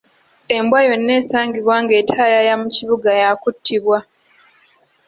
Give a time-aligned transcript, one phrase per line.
[0.57, 3.97] Embwa yonna esangibwa ng'etayaaya mu kibuga ya kuttibwa.